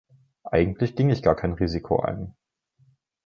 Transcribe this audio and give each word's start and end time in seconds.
Eigentlich 0.49 0.95
ging 0.95 1.11
ich 1.11 1.21
gar 1.21 1.35
kein 1.35 1.53
Risiko 1.53 1.99
ein. 1.99 2.33